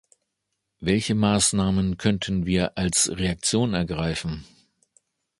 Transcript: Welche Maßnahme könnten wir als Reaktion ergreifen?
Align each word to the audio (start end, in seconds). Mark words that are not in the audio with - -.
Welche 0.79 1.13
Maßnahme 1.13 1.95
könnten 1.95 2.47
wir 2.47 2.75
als 2.75 3.11
Reaktion 3.15 3.75
ergreifen? 3.75 4.45